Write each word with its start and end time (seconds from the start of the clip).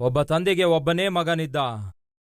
ಒಬ್ಬ 0.00 0.22
ತಂದೆಗೆ 0.22 0.64
ಒಬ್ಬನೇ 0.64 1.08
ಮಗನಿದ್ದ. 1.08 1.56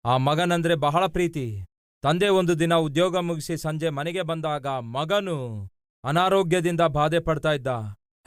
ಆ 0.05 0.17
ಮಗನಂದ್ರೆ 0.17 0.75
ಬಹಳ 0.75 1.05
ಪ್ರೀತಿ. 1.05 1.65
ತಂದೆ 2.01 2.27
ಒಂದು 2.27 2.59
ದಿನ 2.59 2.73
ಉದ್ಯೋಗ 2.73 3.17
ಮುಗಿಸಿ 3.17 3.57
ಸಂಜೆ 3.57 3.89
ಮನೆಗೆ 3.89 4.21
ಬಂದಾಗ 4.21 4.67
ಮಗನು 4.67 5.69
ಅನಾರೋಗ್ಯದಿಂದ 6.03 6.81
ಬಾಧೆ 6.81 7.19
ಪಡ್ತಾ 7.19 7.51
ಇದ್ದ. 7.51 7.67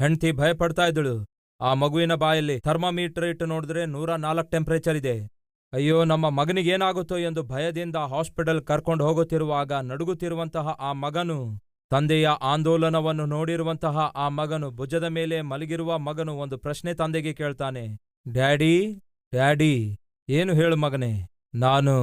ಹೆಂಡತಿ 0.01 0.33
ಭಯ 0.33 0.53
ಪಡ್ತಾ 0.53 0.87
ಇದ್ದಳು. 0.87 1.27
ಆ 1.61 1.75
ಮಗುವಿನ 1.75 2.15
ಬಾಯಲ್ಲಿ 2.15 2.61
ಥರ್ಮಾಮೀಟರ್ 2.61 3.25
ಇಟ್ಟು 3.25 3.47
ನೋಡಿದ್ರೆ 3.47 3.87
ನೂರ 3.87 4.15
ನಾಲ್ಕು 4.15 4.51
ಟೆಂಪರೇಚರ್ 4.51 4.97
ಇದೆ. 4.97 5.31
ಅಯ್ಯೋ, 5.73 6.05
ನಮ್ಮ 6.05 6.29
ಮಗನಿಗೇನಾಗುತ್ತೋ 6.29 7.19
ಎಂದು 7.19 7.43
ಭಯದಿಂದ 7.43 7.97
ಹಾಸ್ಪಿಟಲ್ 7.97 8.63
ಕರ್ಕೊಂಡು 8.63 9.05
ಹೋಗುತ್ತಿರುವಾಗ 9.05 9.73
ನಡುಗುತ್ತಿರುವಂತಹ 9.73 10.69
ಆ 10.69 10.93
ಮಗನು 10.93 11.66
ತಂದೆಯ 11.91 12.29
ಆಂದೋಲನವನ್ನು 12.43 13.27
ನೋಡಿರುವಂತಹ 13.27 13.99
ಆ 13.99 14.29
ಮಗನು 14.29 14.71
ಭುಜದ 14.71 15.05
ಮೇಲೆ 15.05 15.43
ಮಲಗಿರುವ 15.43 15.99
ಮಗನು 15.99 16.33
ಒಂದು 16.37 16.59
ಪ್ರಶ್ನೆ 16.59 16.95
ತಂದೆಗೆ 16.95 17.33
ಕೇಳ್ತಾನೆ, 17.33 17.85
ಡ್ಯಾಡಿ 18.29 19.03
ಡ್ಯಾಡಿ, 19.33 20.01
ಏನು 20.29 20.55
ಹೇಳು 20.55 20.77
ಮಗನೇ, 20.77 21.13
ನಾನು 21.55 21.95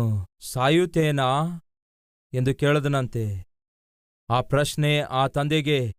ಸಾಯುತ್ತೇನಾ? 0.52 1.30
ಎಂದು 2.34 2.56
ಕೇಳದನಂತೆ. 2.56 3.26
ಆ 4.30 4.42
ಪ್ರಶ್ನೆ 4.42 5.02
ಆ 5.02 5.28
ತಂದೆಗೆ, 5.28 5.95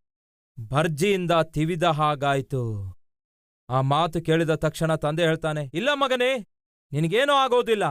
ಭರ್ಜಿಯಿಂದ 0.58 1.30
ತಿವಿದ 1.30 1.82
ಹಾಗಾಯಿತು. 1.82 2.62
ಆ 3.68 3.80
ಮಾತು 3.80 4.22
ಕೇಳಿದ 4.22 4.54
ತಕ್ಷಣ 4.54 4.94
ತಂದೆ 4.94 5.22
ಹೇಳ್ತಾನೆ, 5.22 5.70
ಇಲ್ಲ 5.74 5.88
ಮಗನೇ, 5.94 6.32
ನಿನಗೇನೋ 6.92 7.34
ಆಗೋದಿಲ್ಲ. 7.34 7.84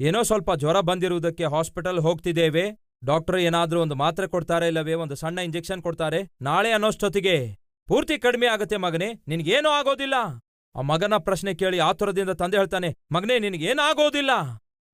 ಏನೋ 0.00 0.22
ಸ್ವಲ್ಪ 0.22 0.50
ಜ್ವರ 0.54 0.80
ಬಂದಿರುವುದಕ್ಕೆ 0.80 1.44
ಹಾಸ್ಪಿಟಲ್ 1.44 2.00
ಹೋಗ್ತಿದ್ದೇವೆ. 2.00 2.83
ಡಾಕ್ಟರ್ 3.04 3.38
ಏನಾದ್ರೂ 3.38 3.80
ಒಂದು 3.80 3.94
ಮಾತ್ರೆ 3.94 4.26
ಕೊಡ್ತಾರೆ 4.26 4.66
ಇಲ್ಲವೇ, 4.66 4.94
ಒಂದು 4.94 5.14
ಸಣ್ಣ 5.14 5.38
ಇಂಜೆಕ್ಷನ್ 5.38 5.82
ಕೊಡ್ತಾರೆ, 5.82 6.20
ನಾಳೆ 6.42 6.70
ಅನ್ನೋಷ್ಟೊತ್ತಿಗೆ 6.70 7.36
ಪೂರ್ತಿ 7.88 8.18
ಕಡಿಮೆ 8.18 8.46
ಆಗತ್ತೆ 8.46 8.76
ಮಗನೇ, 8.76 9.08
ನಿನ್ಗೇನೂ 9.28 9.68
ಆಗೋದಿಲ್ಲ. 9.68 10.14
ಆ 10.74 10.80
ಮಗನ 10.80 11.16
ಪ್ರಶ್ನೆ 11.18 11.54
ಕೇಳಿ 11.54 11.78
ಆತುರದಿಂದ 11.78 12.30
ತಂದೆ 12.30 12.56
ಹೇಳ್ತಾನೆ, 12.56 12.96
ಮಗನೇ, 13.12 13.38
ನಿನಗೇನಾಗೋದಿಲ್ಲ. 13.38 14.30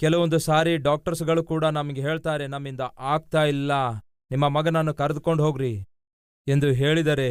ಕೆಲವೊಂದು 0.00 0.38
ಸಾರಿ 0.38 0.76
ಡಾಕ್ಟರ್ಸ್ಗಳು 0.76 1.44
ಕೂಡ 1.44 1.64
ನಮಗೆ 1.64 2.00
ಹೇಳ್ತಾರೆ, 2.00 2.46
ನಮ್ಮಿಂದ 2.46 2.80
ಆಗ್ತಾ 2.98 3.44
ಇಲ್ಲ, 3.44 3.72
ನಿಮ್ಮ 4.30 4.48
ಮಗನನ್ನು 4.48 4.94
ಕರೆದುಕೊಂಡು 4.94 5.44
ಹೋಗ್ರಿ 5.44 5.84
ಎಂದು 6.46 6.66
ಹೇಳಿದರೆ, 6.66 7.30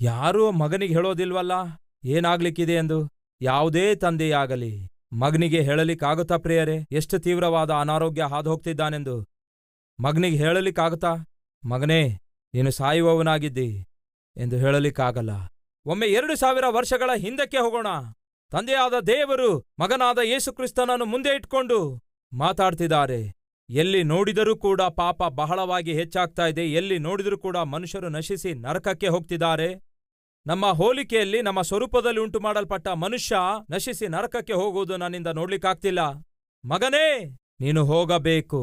ಯಾರೂ 0.00 0.50
ಮಗನಿಗೆ 0.50 0.94
ಹೇಳೋದಿಲ್ವಲ್ಲ? 0.94 1.52
ಏನಾಗ್ಲಿಕ್ಕಿದೆ 2.04 2.72
ಎಂದು? 2.72 2.98
ಯಾವುದೇ 3.40 3.94
ತಂದೆಯಾಗಲಿ, 3.94 4.88
ಮಗನಿಗೆ 5.12 5.60
ಹೇಳಲಿಕ್ಕಾಗುತ್ತಾ 5.60 6.36
ಪ್ರಿಯರೇ? 6.36 6.78
ಎಷ್ಟು 6.92 7.18
ತೀವ್ರವಾದ 7.18 7.70
ಅನಾರೋಗ್ಯ 7.70 8.22
ಹಾದು 8.22 8.50
ಹೋಗ್ತಿದ್ದಾನೆಂದು. 8.50 9.37
ಮಗನಿಗೆ 10.00 10.36
ಹೇಳಲಿಕ್ಕಾಗುತ್ತಾ? 10.36 11.12
ಮಗನೇ, 11.64 12.02
ನೀನು 12.54 12.70
ಸಾಯುವವನಾಗಿದ್ದಿ 12.70 13.70
ಎಂದು 14.36 14.56
ಹೇಳಲಿಕ್ಕಾಗಲ್ಲ. 14.56 15.30
ಒಮ್ಮೆ 15.86 16.06
ಎರಡು 16.06 16.36
ಸಾವಿರ 16.36 16.64
ವರ್ಷಗಳ 16.68 17.10
ಹಿಂದಕ್ಕೆ 17.16 17.58
ಹೋಗೋಣ. 17.58 17.86
ತಂದೆಯಾದ 18.52 19.00
ದೇವರು 19.00 19.50
ಮಗನಾದ 19.78 20.18
ಯೇಸುಕ್ರಿಸ್ತನನ್ನು 20.24 21.04
ಮುಂದೆ 21.04 21.34
ಇಟ್ಕೊಂಡು 21.34 21.78
ಮಾತಾಡ್ತಿದ್ದಾರೆ. 22.32 23.20
ಎಲ್ಲಿ 23.70 24.02
ನೋಡಿದರೂ 24.02 24.56
ಕೂಡ 24.56 24.80
ಪಾಪ 24.82 25.22
ಬಹಳವಾಗಿ 25.22 25.92
ಹೆಚ್ಚಾಗ್ತಾ 25.92 26.46
ಇದೆ. 26.46 26.64
ಎಲ್ಲಿ 26.72 26.98
ನೋಡಿದರೂ 26.98 27.38
ಕೂಡ 27.38 27.56
ಮನುಷ್ಯರು 27.56 28.08
ನಶಿಸಿ 28.08 28.54
ನರಕಕ್ಕೆ 28.54 29.08
ಹೋಗ್ತಿದ್ದಾರೆ. 29.08 29.68
ನಮ್ಮ 30.46 30.66
ಹೋಲಿಕೆಯಲ್ಲಿ 30.66 31.42
ನಮ್ಮ 31.42 31.62
ಸ್ವರೂಪದಲ್ಲಿ 31.62 32.20
ಉಂಟು 32.20 32.40
ಮಾಡಲ್ಪಟ್ಟ 32.40 32.88
ಮನುಷ್ಯ 32.88 33.36
ನಶಿಸಿ 33.70 34.08
ನರಕಕ್ಕೆ 34.08 34.52
ಹೋಗುವುದು 34.52 34.96
ನನ್ನಿಂದ 34.96 35.26
ನೋಡ್ಲಿಕ್ಕಾಗ್ತಿಲ್ಲ. 35.26 36.00
ಮಗನೇ, 36.64 37.24
ನೀನು 37.60 37.84
ಹೋಗಬೇಕು. 37.84 38.60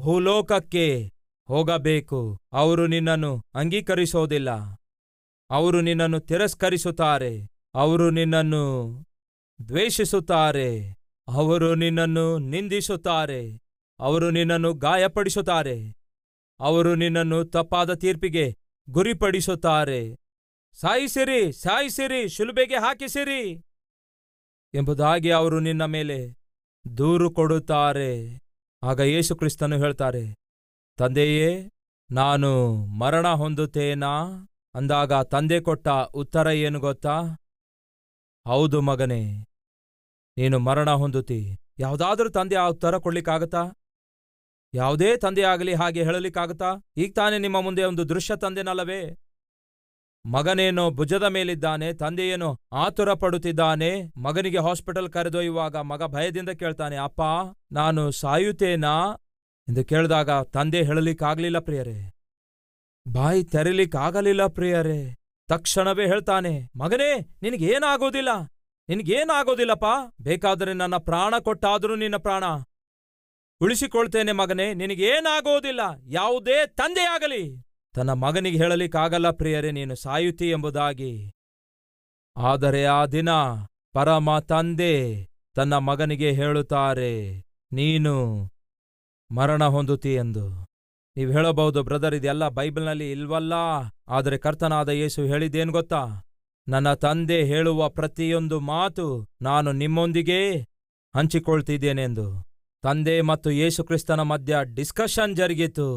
ಭೂಲೋಕಕ್ಕೆ 0.00 1.12
ಹೋಗಬೇಕು. 1.46 2.40
ಅವರು 2.52 2.86
ನಿನ್ನನ್ನು 2.86 3.42
ಅಂಗೀಕರಿಸೋದಿಲ್ಲ. 3.54 4.50
ಅವರು 5.50 5.80
ನಿನ್ನನ್ನು 5.80 6.20
ತಿರಸ್ಕರಿಸುತ್ತಾರೆ. 6.20 7.50
ಅವರು 7.74 8.10
ನಿನ್ನನ್ನು 8.10 8.94
ದ್ವೇಷಿಸುತ್ತಾರೆ. 9.68 10.90
ಅವರು 11.28 11.74
ನಿನ್ನನ್ನು 11.74 12.38
ನಿಂದಿಸುತ್ತಾರೆ. 12.38 13.60
ಅವರು 14.00 14.30
ನಿನ್ನನ್ನು 14.30 14.72
ಗಾಯಪಡಿಸುತ್ತಾರೆ. 14.72 15.96
ಅವರು 16.60 16.94
ನಿನ್ನನ್ನು 16.94 17.44
ತಪ್ಪಾದ 17.44 17.94
ತೀರ್ಪಿಗೆ 17.94 18.58
ಗುರಿಪಡಿಸುತ್ತಾರೆ. 18.90 20.16
ಸಾಯಿಸಿರಿ 20.72 21.52
ಸಾಯಿಸಿರಿ, 21.52 22.28
ಶಿಲುಬೆಗೆ 22.28 22.74
ಹಾಕಿಸಿರಿ. 22.74 23.64
ಎಂಬುದಾಗಿ 24.74 25.30
ಅವರು 25.30 25.60
ನಿನ್ನ 25.60 25.84
ಮೇಲೆ 25.84 26.38
ದೂರು 26.98 27.30
ಕೊಡುತ್ತಾರೆ. 27.30 28.45
ಆಗ 28.82 29.00
ಯೇಸುಕ್ರಿಸ್ತನು 29.00 29.76
ಹೇಳ್ತಾರೆ, 29.78 30.24
ತಂದೆಯೇ, 30.98 31.70
ನಾನು 32.10 32.50
ಮರಣ 32.98 33.26
ಹೊಂದುತ್ತೇನಾ? 33.28 34.12
ಅಂದಾಗ, 34.74 35.12
ತಂದೆ 35.22 35.60
ಕೊಟ್ಟ 35.60 35.88
ಉತ್ತರ 36.14 36.46
ಏನು 36.46 36.80
ಗೊತ್ತಾ? 36.80 37.16
ಹೌದು 38.46 38.80
ಮಗನೇ, 38.80 39.22
ನೀನು 40.36 40.58
ಮರಣ 40.58 40.90
ಹೊಂದುತ್ತಿ. 40.90 41.40
ಯಾವುದಾದ್ರೂ 41.78 42.28
ತಂದೆ 42.30 42.56
ಆ 42.56 42.66
ಉತ್ತರ 42.66 42.98
ಕೊಡ್ಲಿಕ್ಕಾಗತ್ತಾ? 42.98 43.62
ಯಾವುದೇ 44.74 45.10
ಆಗಲಿ 45.42 45.74
ಹಾಗೆ 45.74 46.04
ಹೇಳಲಿಕ್ಕಾಗತ್ತಾ? 46.04 46.70
ಈಗ 46.96 47.12
ತಾನೇ 47.16 47.38
ನಿಮ್ಮ 47.38 47.60
ಮುಂದೆ 47.60 47.84
ಒಂದು 47.84 48.04
ದೃಶ್ಯ 48.08 48.36
ತಂದೆನಲ್ಲವೇ? 48.36 49.00
ಮಗನೇನೋ 50.26 50.90
ಭುಜದ 50.90 51.22
ಮೇಲಿದ್ದಾನೆ, 51.22 51.92
ತಂದೆಯೇನೋ 51.92 52.60
ಆತುರ 52.72 53.14
ಪಡುತ್ತಿದ್ದಾನೆ 53.14 54.12
ಮಗನಿಗೆ 54.16 54.58
ಹಾಸ್ಪಿಟಲ್ 54.58 55.08
ಕರೆದೊಯ್ಯುವಾಗ 55.08 55.76
ಮಗ 55.76 56.02
ಭಯದಿಂದ 56.02 56.48
ಕೇಳ್ತಾನೆ, 56.48 56.96
ಅಪ್ಪ, 56.96 57.20
ನಾನು 57.72 58.10
ಸಾಯುತ್ತೇನಾ? 58.10 59.16
ಎಂದು 59.68 59.84
ಕೇಳಿದಾಗ 59.84 60.42
ತಂದೆ 60.42 60.82
ಹೇಳಲಿಕ್ಕಾಗ್ಲಿಲ್ಲ 60.82 61.58
ಪ್ರಿಯರೇ. 61.58 62.12
ಬಾಯಿ 63.12 63.44
ತೆರಲಿಕ್ಕಾಗಲಿಲ್ಲ 63.44 64.46
ಪ್ರಿಯರೇ. 64.46 65.16
ತಕ್ಷಣವೇ 65.48 66.06
ಹೇಳ್ತಾನೆ, 66.06 66.70
ಮಗನೇ, 66.78 67.38
ನಿನಗೇನಾಗೋದಿಲ್ಲ? 67.42 68.28
ನಿನಗೇನಾಗೋದಿಲ್ಲಪ್ಪ? 68.88 69.84
ಬೇಕಾದರೆ 70.22 70.72
ನನ್ನ 70.72 70.96
ಪ್ರಾಣ 70.96 71.38
ಕೊಟ್ಟಾದರೂ 71.38 71.96
ನಿನ್ನ 71.96 72.16
ಪ್ರಾಣ. 72.16 72.44
ಉಳಿಸಿಕೊಳ್ತೇನೆ 73.60 74.32
ಮಗನೇ, 74.32 74.74
ನಿನಗೇನಾಗೋದಿಲ್ಲ? 74.74 75.80
ಯಾವುದೇ 76.06 76.66
ತಂದೆಯಾಗಲಿ. 76.66 77.65
ತನ್ನ 77.96 78.12
ಮಗನಿಗೆ 78.12 78.58
ಹೇಳಲಿಕ್ಕಾಗಲ್ಲ 78.58 79.30
ಪ್ರಿಯರೇ, 79.30 79.70
ನೀನು 79.70 79.94
ಸಾಯುತ್ತಿ 79.94 80.50
ಎಂಬುದಾಗಿ. 80.50 81.12
ಆದರೆ 82.36 82.84
ಆ 82.84 83.06
ದಿನ 83.06 83.30
ಪರಮ 83.92 84.38
ತಂದೆ 84.38 84.94
ತನ್ನ 85.54 85.74
ಮಗನಿಗೆ 85.74 86.32
ಹೇಳುತ್ತಾರೆ, 86.32 87.12
ನೀನು 87.72 88.14
ಮರಣ 89.30 89.64
ಹೊಂದುತ್ತಿ 89.64 90.14
ಎಂದು. 90.14 90.46
ನೀವು 91.16 91.32
ಹೇಳಬಹುದು, 91.32 91.82
ಬ್ರದರ್, 91.82 92.14
ಇದೆಲ್ಲ 92.14 92.48
ಬೈಬಲ್ನಲ್ಲಿ 92.48 93.10
ಇಲ್ವಲ್ಲ, 93.10 93.54
ಆದರೆ 94.08 94.38
ಕರ್ತನಾದ 94.38 94.88
ಯೇಸು 94.88 95.22
ಹೇಳಿದ್ದೇನು 95.22 95.72
ಗೊತ್ತಾ? 95.72 96.02
ನನ್ನ 96.68 96.94
ತಂದೆ 96.94 97.44
ಹೇಳುವ 97.44 97.88
ಪ್ರತಿಯೊಂದು 97.88 98.60
ಮಾತು 98.60 99.06
ನಾನು 99.42 99.72
ನಿಮ್ಮೊಂದಿಗೆ 99.72 100.40
ಹಂಚಿಕೊಳ್ತಿದ್ದೇನೆಂದು. 101.14 102.28
ತಂದೆ 102.84 103.20
ಮತ್ತು 103.20 103.50
ಯೇಸುಕ್ರಿಸ್ತನ 103.50 104.20
ಮಧ್ಯ 104.20 104.56
ಡಿಸ್ಕಷನ್ 104.74 105.36
ಜರುಗಿತು. 105.36 105.88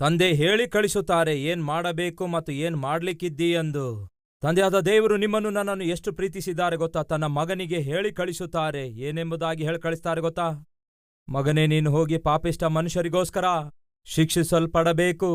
ತಂದೆ 0.00 0.32
ಹೇಳಿ 0.32 0.68
ಕಳಿಸುತ್ತಾರೆ, 0.68 1.42
ಏನ್ 1.42 1.64
ಮಾಡಬೇಕು 1.64 2.26
ಮತ್ತು 2.26 2.52
ಏನ್ 2.52 2.76
ಮಾಡ್ಲಿಕ್ಕಿದ್ದೀ 2.76 3.52
ಎಂದು. 3.52 4.10
ತಂದೆಯಾದ 4.42 4.80
ದೇವರು 4.80 5.16
ನಿಮ್ಮನ್ನು 5.16 5.50
ನನ್ನನ್ನು 5.50 5.84
ಎಷ್ಟು 5.84 6.12
ಪ್ರೀತಿಸಿದ್ದಾರೆ 6.12 6.76
ಗೊತ್ತಾ? 6.76 7.02
ತನ್ನ 7.02 7.24
ಮಗನಿಗೆ 7.24 7.78
ಹೇಳಿ 7.78 8.12
ಕಳಿಸುತ್ತಾರೆ. 8.12 8.88
ಏನೆಂಬುದಾಗಿ 8.88 9.64
ಹೇಳಿ 9.64 9.80
ಕಳಿಸ್ತಾರೆ 9.80 10.20
ಗೊತ್ತಾ? 10.20 10.48
ಮಗನೇ, 11.28 11.66
ನೀನು 11.66 11.90
ಹೋಗಿ 11.90 12.18
ಪಾಪಿಷ್ಟ 12.18 12.64
ಮನುಷ್ಯರಿಗೋಸ್ಕರ 12.64 13.44
ಶಿಕ್ಷಿಸಲ್ಪಡಬೇಕು, 14.06 15.30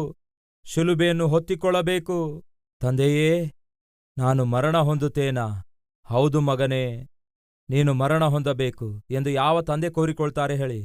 ಶಿಲುಬೆಯನ್ನು 0.66 1.28
ಹೊತ್ತಿಕೊಳ್ಳಬೇಕು. 1.28 2.44
ತಂದೆಯೇ, 2.82 3.32
ನಾನು 4.18 4.46
ಮರಣ 4.46 4.78
ಹೊಂದುತ್ತೇನಾ? 4.78 5.48
ಹೌದು 6.06 6.42
ಮಗನೇ, 6.42 6.86
ನೀನು 7.70 7.94
ಮರಣ 7.94 8.24
ಹೊಂದಬೇಕು 8.26 9.04
ಎಂದು 9.12 9.30
ಯಾವ 9.30 9.62
ತಂದೆ 9.62 9.90
ಕೋರಿಕೊಳ್ತಾರೆ 9.90 10.56
ಹೇಳಿ. 10.56 10.82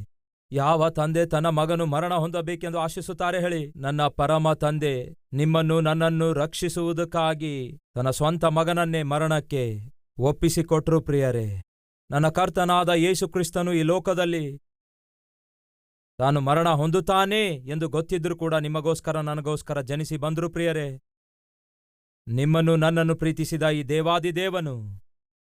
ಯಾವ 0.54 0.88
ತಂದೆ 0.88 1.22
ತನ್ನ 1.26 1.48
ಮಗನು 1.58 1.84
ಮರಣ 1.92 2.14
ಹೊಂದಬೇಕೆಂದು 2.14 2.78
ಆಶಿಸುತ್ತಾರೆ 2.78 3.38
ಹೇಳಿ, 3.40 3.60
ನನ್ನ 3.76 4.00
ಪರಮ 4.18 4.52
ತಂದೆ, 4.62 4.94
ನಿಮ್ಮನ್ನು 5.32 5.76
ನನ್ನನ್ನು 5.80 6.28
ರಕ್ಷಿಸುವುದಕ್ಕಾಗಿ 6.32 7.54
ತನ್ನ 7.94 8.10
ಸ್ವಂತ 8.10 8.44
ಮಗನನ್ನೇ 8.58 9.00
ಮರಣಕ್ಕೆ 9.12 9.64
ಒಪ್ಪಿಸಿಕೊಟ್ರು 10.18 10.98
ಪ್ರಿಯರೇ. 11.00 11.48
ನನ್ನ 12.10 12.28
ಕರ್ತನಾದ 12.28 12.90
ಯೇಸುಕ್ರಿಸ್ತನು 13.04 13.72
ಈ 13.72 13.82
ಲೋಕದಲ್ಲಿ 13.82 14.44
ತಾನು 16.18 16.40
ಮರಣ 16.40 16.68
ಹೊಂದುತ್ತಾನೆ 16.80 17.42
ಎಂದು 17.74 17.86
ಗೊತ್ತಿದ್ರೂ 17.88 18.34
ಕೂಡ 18.36 18.54
ನಿಮಗೋಸ್ಕರ 18.66 19.20
ನನಗೋಸ್ಕರ 19.20 19.80
ಜನಿಸಿ 19.90 20.16
ಬಂದ್ರು 20.24 20.48
ಪ್ರಿಯರೇ. 20.50 20.88
ನಿಮ್ಮನ್ನು 22.26 22.74
ನನ್ನನ್ನು 22.76 23.14
ಪ್ರೀತಿಸಿದ 23.16 23.64
ಈ 23.78 23.80
ದೇವಾದಿದೇವನು 23.84 24.74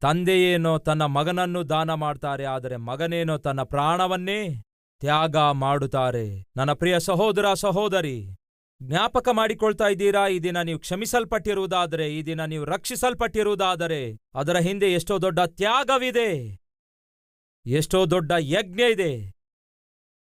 ತಂದೆಯೇನೋ 0.01 0.74
ತನ್ನ 0.88 1.03
ಮಗನನ್ನು 1.18 1.62
ದಾನ 1.69 1.94
ಮಾಡ್ತಾರೆ, 2.03 2.45
ಆದರೆ 2.45 2.75
ಮಗನೇನೋ 2.89 3.38
ತನ್ನ 3.38 3.63
ಪ್ರಾಣವನ್ನೇ 3.74 4.41
ತ್ಯಾಗ 5.00 5.36
ಮಾಡುತ್ತಾರೆ. 5.38 6.46
ನನ್ನ 6.57 6.74
ಪ್ರಿಯ 6.74 7.00
ಸಹೋದರ 7.00 7.54
ಸಹೋದರಿ, 7.54 8.36
ಜ್ಞಾಪಕ 8.84 9.30
ಮಾಡಿಕೊಳ್ತಾ 9.31 9.88
ಇದ್ದೀರಾ? 9.88 10.28
ಈ 10.28 10.40
ದಿನ 10.40 10.62
ನೀವು 10.62 10.80
ಕ್ಷಮಿಸಲ್ಪಟ್ಟಿರುವುದಾದರೆ, 10.80 12.18
ಈ 12.18 12.24
ದಿನ 12.24 12.46
ನೀವು 12.46 12.66
ರಕ್ಷಿಸಲ್ಪಟ್ಟಿರುವುದಾದರೆ, 12.66 14.18
ಅದರ 14.36 14.57
ಹಿಂದೆ 14.57 14.86
ಎಷ್ಟೋ 14.86 15.19
ದೊಡ್ಡ 15.19 15.40
ತ್ಯಾಗವಿದೆ. 15.40 16.60
ಎಷ್ಟೋ 17.66 18.06
ದೊಡ್ಡ 18.06 18.31
ಯಜ್ಞ 18.40 18.81
ಇದೆ. 18.92 19.34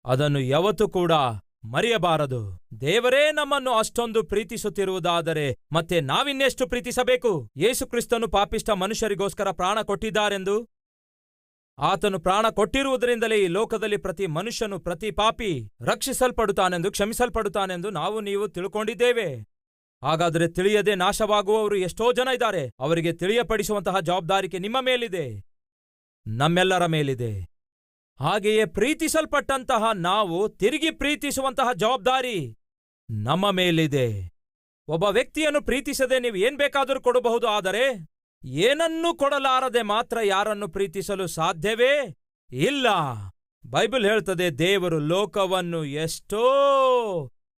ಅದನ್ನು 0.06 0.40
ಯಾವತ್ತೂ 0.40 0.90
ಕೂಡ 0.90 1.12
ಮರೆಯಬಾರದು. 1.64 2.60
ದೇವರೇ 2.82 3.32
ನಮ್ಮನ್ನು 3.32 3.72
ಅಷ್ಟೊಂದು 3.72 4.24
ಪ್ರೀತಿಸುತ್ತಿರುವುದಾದರೆ, 4.24 5.58
ಮತ್ತೆ 5.72 6.02
ನಾವಿನ್ನೆಷ್ಟು 6.02 6.68
ಪ್ರೀತಿಸಬೇಕು? 6.68 7.50
ಯೇಸುಕ್ರಿಸ್ತನು 7.58 8.28
ಪಾಪಿಷ್ಟ 8.28 8.70
ಮನುಷ್ಯರಿಗೋಸ್ಕರ 8.70 9.52
ಪ್ರಾಣ 9.52 9.82
ಕೊಟ್ಟಿದ್ದಾರೆಂದು? 9.82 10.77
ಆತನು 11.80 12.20
ಪ್ರಾಣ 12.20 12.50
ಕೊಟ್ಟಿರುವುದರಿಂದಲೇ 12.50 13.38
ಈ 13.38 13.48
ಲೋಕದಲ್ಲಿ 13.48 13.98
ಪ್ರತಿ 13.98 14.28
ಮನುಷ್ಯನು 14.28 14.80
ಪ್ರತಿ 14.80 15.12
ಪಾಪಿ 15.12 15.52
ರಕ್ಷಿಸಲ್ಪಡುತ್ತಾನೆಂದು, 15.82 16.92
ಕ್ಷಮಿಸಲ್ಪಡುತ್ತಾನೆಂದು 16.92 17.90
ನಾವು 17.90 18.22
ನೀವು 18.22 18.48
ತಿಳ್ಕೊಂಡಿದ್ದೇವೆ. 18.48 19.28
ಹಾಗಾದರೆ 20.04 20.48
ತಿಳಿಯದೆ 20.48 20.96
ನಾಶವಾಗುವವರು 20.96 21.76
ಎಷ್ಟೋ 21.76 22.14
ಜನ 22.14 22.28
ಇದ್ದಾರೆ. 22.34 22.64
ಅವರಿಗೆ 22.80 23.14
ತಿಳಿಯಪಡಿಸುವಂತಹ 23.14 24.00
ಜವಾಬ್ದಾರಿಕೆ 24.00 24.58
ನಿಮ್ಮ 24.58 24.78
ಮೇಲಿದೆ. 24.82 25.28
ನಮ್ಮೆಲ್ಲರ 26.28 26.86
ಮೇಲಿದೆ. 26.86 27.32
ಹಾಗೆಯೇ 28.20 28.66
ಪ್ರೀತಿಸಲ್ಪಟ್ಟಂತಹ 28.66 29.92
ನಾವು 29.94 30.50
ತಿರುಗಿ 30.50 30.92
ಪ್ರೀತಿಸುವಂತಹ 30.92 31.72
ಜವಾಬ್ದಾರಿ 31.74 32.38
ನಮ್ಮ 33.10 33.52
ಮೇಲಿದೆ. 33.52 34.08
ಒಬ್ಬ 34.88 35.04
ವ್ಯಕ್ತಿಯನ್ನು 35.04 35.62
ಪ್ರೀತಿಸದೆ 35.62 36.20
ನೀವು 36.20 36.36
ಏನ್ 36.36 36.58
ಬೇಕಾದರೂ 36.58 37.00
ಕೊಡಬಹುದು, 37.02 37.48
ಆದರೆ 37.48 37.84
ಏನನ್ನೂ 38.46 39.14
ಕೊಡಲಾರದೆ 39.14 39.82
ಮಾತ್ರ 39.82 40.18
ಯಾರನ್ನು 40.24 40.68
ಪ್ರೀತಿಸಲು 40.68 41.28
ಸಾಧ್ಯವೇ? 41.28 42.16
ಇಲ್ಲ. 42.52 42.88
ಬೈಬಲ್ 43.66 44.06
ಹೇಳ್ತದೆ, 44.06 44.52
ದೇವರು 44.52 45.00
ಲೋಕವನ್ನು 45.00 45.86
ಎಷ್ಟೋ 45.86 46.42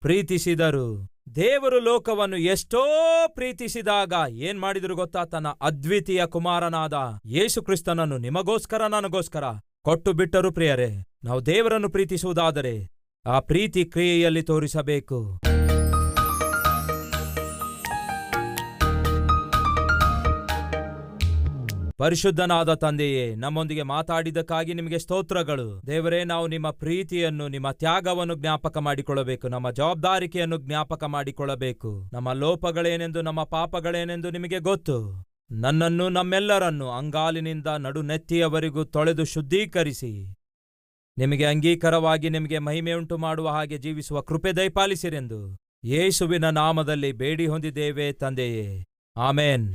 ಪ್ರೀತಿಸಿದರು. 0.00 1.08
ದೇವರು 1.34 1.80
ಲೋಕವನ್ನು 1.80 2.36
ಎಷ್ಟೋ 2.36 2.86
ಪ್ರೀತಿಸಿದಾಗ 3.26 4.12
ಏನ್ 4.28 4.60
ಮಾಡಿದ್ರು 4.60 4.96
ಗೊತ್ತಾ? 4.96 5.24
ತನ್ನ 5.24 5.48
ಅದ್ವಿತೀಯ 5.48 6.26
ಕುಮಾರನಾದ 6.26 6.94
ಯೇಸು 7.26 7.62
ಕ್ರಿಸ್ತನನ್ನು 7.62 8.18
ನಿಮಗೋಸ್ಕರ, 8.18 8.86
ನನಗೋಸ್ಕರ 8.86 9.44
ಕೊಟ್ಟು 9.82 10.12
ಬಿಟ್ಟರು 10.12 10.52
ಪ್ರಿಯರೇ. 10.52 11.04
ನಾವು 11.24 11.46
ದೇವರನ್ನು 11.46 11.88
ಪ್ರೀತಿಸುವುದಾದರೆ 11.88 12.88
ಆ 13.26 13.40
ಪ್ರೀತಿ 13.40 13.84
ಕ್ರಿಯೆಯಲ್ಲಿ 13.84 14.42
ತೋರಿಸಬೇಕು. 14.42 15.38
ಪರಿಶುದ್ಧನಾದ 21.98 22.74
ತಂದೆಯೇ, 22.74 23.34
ನಮ್ಮೊಂದಿಗೆ 23.34 23.82
ಮಾತಾಡಿದಕ್ಕಾಗಿ 23.82 24.74
ನಿಮಗೆ 24.74 24.98
ಸ್ತೋತ್ರಗಳು. 24.98 25.82
ದೇವರೇ, 25.86 26.24
ನಾವು 26.24 26.46
ನಿಮ್ಮ 26.46 26.70
ಪ್ರೀತಿಯನ್ನು, 26.70 27.48
ನಿಮ್ಮ 27.48 27.70
ತ್ಯಾಗವನ್ನು 27.70 28.34
ಜ್ಞಾಪಕ 28.34 28.78
ಮಾಡಿಕೊಳ್ಳಬೇಕು. 28.78 29.48
ನಮ್ಮ 29.48 29.70
ಜವಾಬ್ದಾರಿಕೆಯನ್ನು 29.70 30.56
ಜ್ಞಾಪಕ 30.56 31.04
ಮಾಡಿಕೊಳ್ಳಬೇಕು. 31.04 32.10
ನಮ್ಮ 32.12 32.32
ಲೋಪಗಳೇನೆಂದು, 32.32 33.22
ನಮ್ಮ 33.22 33.44
ಪಾಪಗಳೇನೆಂದು 33.44 34.30
ನಿಮಗೆ 34.30 34.58
ಗೊತ್ತು. 34.58 35.24
ನನ್ನನ್ನು, 35.50 36.08
ನಮ್ಮೆಲ್ಲರನ್ನು 36.08 36.90
ಅಂಗಾಲಿನಿಂದ 36.90 37.66
ನಡುನೆತ್ತಿಯವರೆಗೂ 37.66 38.84
ತೊಳೆದು 38.84 39.24
ಶುದ್ಧೀಕರಿಸಿ. 39.24 40.34
ನಿಮಗೆ 41.18 41.44
ಅಂಗೀಕಾರವಾಗಿ 41.44 42.28
ನಿಮಗೆ 42.28 42.58
ಮಹಿಮೆಯುಂಟು 42.58 43.18
ಮಾಡುವ 43.18 43.48
ಹಾಗೆ 43.48 43.78
ಜೀವಿಸುವ 43.78 44.20
ಕೃಪೆ 44.20 44.52
ದಯಪಾಲಿಸಿರೆಂದು. 44.52 45.56
ಯೇಸುವಿನ 45.84 46.50
ನಾಮದಲ್ಲಿ 46.50 47.12
ಬೇಡಿ 47.12 47.46
ಹೊಂದಿದ್ದೇವೆ 47.46 48.12
ತಂದೆಯೇ. 48.12 48.84
ಆಮೇನ್. 49.16 49.74